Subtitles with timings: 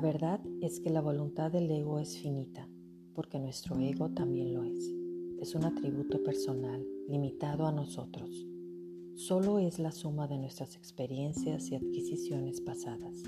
[0.00, 2.68] verdad es que la voluntad del ego es finita,
[3.14, 4.92] porque nuestro ego también lo es.
[5.40, 8.46] Es un atributo personal, limitado a nosotros.
[9.14, 13.22] Solo es la suma de nuestras experiencias y adquisiciones pasadas.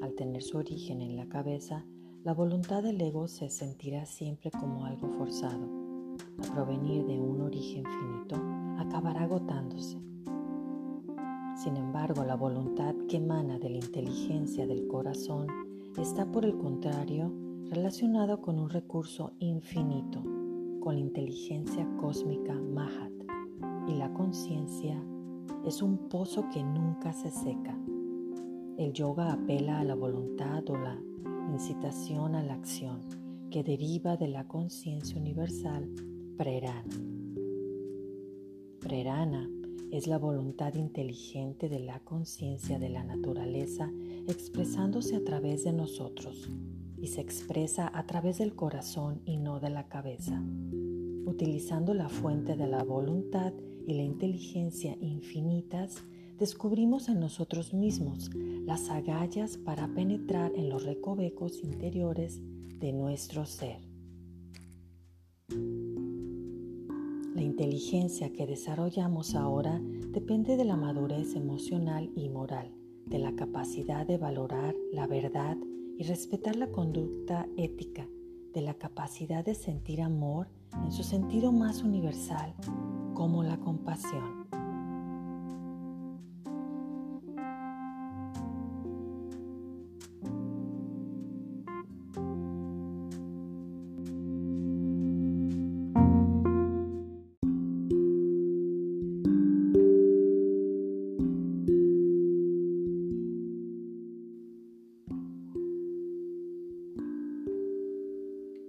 [0.00, 1.86] Al tener su origen en la cabeza,
[2.24, 5.68] la voluntad del ego se sentirá siempre como algo forzado.
[6.38, 8.36] A provenir de un origen finito,
[8.78, 9.98] acabará agotándose.
[11.62, 15.46] Sin embargo, la voluntad que emana de la inteligencia del corazón
[15.96, 17.32] está por el contrario
[17.70, 20.24] relacionado con un recurso infinito,
[20.80, 23.12] con la inteligencia cósmica Mahat,
[23.86, 25.00] y la conciencia
[25.64, 27.78] es un pozo que nunca se seca.
[28.76, 31.00] El yoga apela a la voluntad o la
[31.52, 33.02] incitación a la acción
[33.52, 35.88] que deriva de la conciencia universal
[36.36, 36.96] prerana.
[38.80, 39.48] Prerana
[39.90, 43.90] es la voluntad inteligente de la conciencia de la naturaleza
[44.26, 46.48] expresándose a través de nosotros
[46.96, 50.42] y se expresa a través del corazón y no de la cabeza,
[51.26, 53.52] utilizando la fuente de la voluntad
[53.86, 55.96] y la inteligencia infinitas,
[56.38, 58.30] descubrimos en nosotros mismos
[58.64, 62.40] las agallas para penetrar en los recovecos interiores
[62.78, 63.80] de nuestro ser.
[67.34, 72.70] La inteligencia que desarrollamos ahora depende de la madurez emocional y moral,
[73.06, 75.56] de la capacidad de valorar la verdad
[75.98, 78.06] y respetar la conducta ética,
[78.52, 80.48] de la capacidad de sentir amor
[80.84, 82.54] en su sentido más universal,
[83.14, 84.41] como la compasión.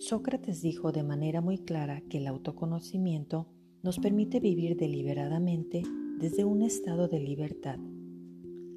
[0.00, 3.48] Sócrates dijo de manera muy clara que el autoconocimiento
[3.82, 5.82] nos permite vivir deliberadamente
[6.18, 7.78] desde un estado de libertad.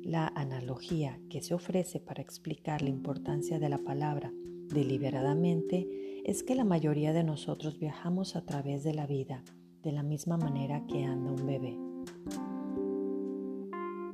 [0.01, 4.33] La analogía que se ofrece para explicar la importancia de la palabra
[4.67, 5.87] deliberadamente
[6.25, 9.45] es que la mayoría de nosotros viajamos a través de la vida
[9.81, 11.77] de la misma manera que anda un bebé.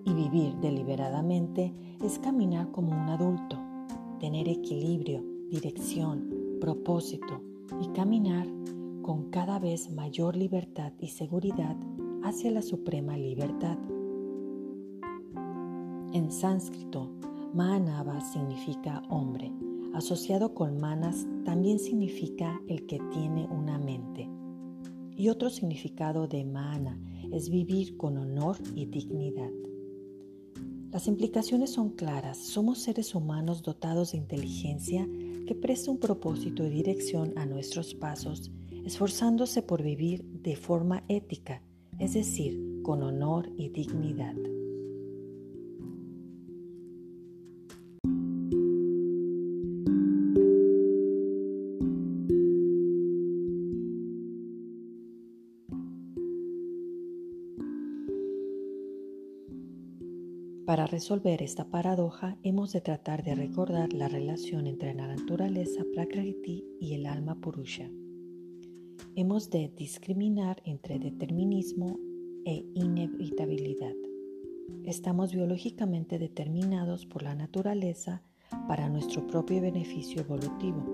[0.05, 3.57] Y vivir deliberadamente es caminar como un adulto,
[4.19, 7.41] tener equilibrio, dirección, propósito
[7.81, 8.47] y caminar
[9.01, 11.75] con cada vez mayor libertad y seguridad
[12.23, 13.77] hacia la suprema libertad.
[16.13, 17.09] En sánscrito,
[17.53, 19.51] Manava significa hombre.
[19.93, 24.29] Asociado con Manas también significa el que tiene una mente.
[25.15, 26.99] Y otro significado de Mana
[27.31, 29.49] es vivir con honor y dignidad.
[30.91, 32.37] Las implicaciones son claras.
[32.37, 35.07] Somos seres humanos dotados de inteligencia
[35.49, 38.51] que presta un propósito y dirección a nuestros pasos,
[38.85, 41.63] esforzándose por vivir de forma ética,
[41.97, 44.35] es decir, con honor y dignidad.
[60.69, 66.63] Para resolver esta paradoja hemos de tratar de recordar la relación entre la naturaleza Prakriti
[66.79, 67.89] y el alma Purusha.
[69.15, 71.97] Hemos de discriminar entre determinismo
[72.45, 73.95] e inevitabilidad.
[74.85, 78.21] Estamos biológicamente determinados por la naturaleza
[78.67, 80.85] para nuestro propio beneficio evolutivo.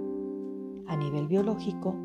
[0.88, 1.98] A nivel biológico,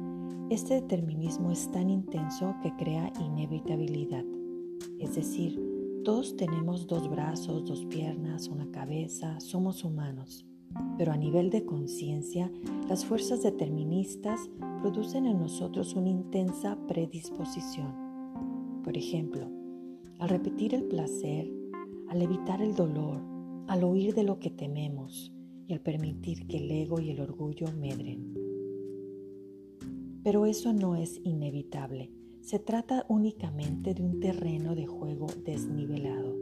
[0.51, 4.25] este determinismo es tan intenso que crea inevitabilidad,
[4.99, 5.70] es decir,
[6.11, 10.45] todos tenemos dos brazos, dos piernas, una cabeza, somos humanos.
[10.99, 12.51] Pero a nivel de conciencia,
[12.89, 14.51] las fuerzas deterministas
[14.81, 17.95] producen en nosotros una intensa predisposición.
[18.83, 19.47] Por ejemplo,
[20.19, 21.49] al repetir el placer,
[22.09, 23.23] al evitar el dolor,
[23.69, 25.33] al huir de lo que tememos
[25.69, 28.35] y al permitir que el ego y el orgullo medren.
[30.25, 32.11] Pero eso no es inevitable
[32.41, 36.37] se trata únicamente de un terreno de juego desnivelado.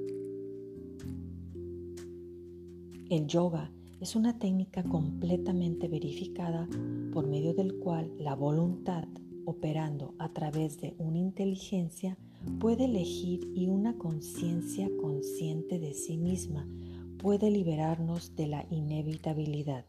[3.11, 6.69] El yoga es una técnica completamente verificada
[7.13, 9.09] por medio del cual la voluntad,
[9.45, 12.17] operando a través de una inteligencia,
[12.61, 16.69] puede elegir y una conciencia consciente de sí misma
[17.19, 19.85] puede liberarnos de la inevitabilidad.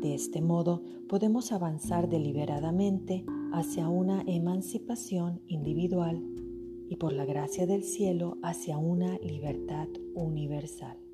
[0.00, 6.22] De este modo podemos avanzar deliberadamente hacia una emancipación individual
[6.88, 11.05] y por la gracia del cielo hacia una libertad universal.